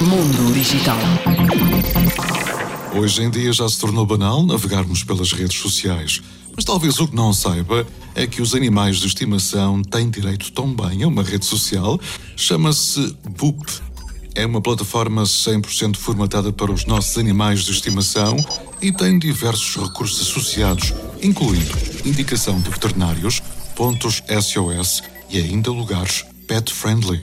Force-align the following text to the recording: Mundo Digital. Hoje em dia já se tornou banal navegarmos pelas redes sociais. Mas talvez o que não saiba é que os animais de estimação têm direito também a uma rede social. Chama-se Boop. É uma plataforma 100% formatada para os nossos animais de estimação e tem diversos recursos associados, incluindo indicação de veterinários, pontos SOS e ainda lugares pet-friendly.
Mundo 0.00 0.52
Digital. 0.52 0.98
Hoje 2.96 3.22
em 3.22 3.30
dia 3.30 3.52
já 3.52 3.68
se 3.68 3.78
tornou 3.78 4.06
banal 4.06 4.44
navegarmos 4.44 5.02
pelas 5.02 5.32
redes 5.32 5.58
sociais. 5.58 6.20
Mas 6.54 6.64
talvez 6.64 6.98
o 7.00 7.08
que 7.08 7.16
não 7.16 7.32
saiba 7.32 7.86
é 8.14 8.26
que 8.26 8.40
os 8.40 8.54
animais 8.54 8.98
de 8.98 9.06
estimação 9.06 9.82
têm 9.82 10.08
direito 10.08 10.52
também 10.52 11.02
a 11.02 11.08
uma 11.08 11.22
rede 11.22 11.44
social. 11.44 11.98
Chama-se 12.36 13.16
Boop. 13.36 13.64
É 14.34 14.46
uma 14.46 14.60
plataforma 14.60 15.22
100% 15.22 15.96
formatada 15.96 16.52
para 16.52 16.72
os 16.72 16.84
nossos 16.86 17.16
animais 17.18 17.64
de 17.64 17.70
estimação 17.70 18.36
e 18.82 18.92
tem 18.92 19.18
diversos 19.18 19.76
recursos 19.76 20.20
associados, 20.20 20.92
incluindo 21.22 21.76
indicação 22.04 22.60
de 22.60 22.68
veterinários, 22.70 23.40
pontos 23.76 24.22
SOS 24.28 25.02
e 25.30 25.38
ainda 25.38 25.70
lugares 25.70 26.24
pet-friendly. 26.46 27.22